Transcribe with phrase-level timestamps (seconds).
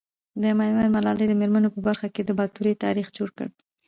[0.41, 3.47] د ميوند ملالي د مېرمنو په برخه کي د باتورئ تاريخ جوړ کړ.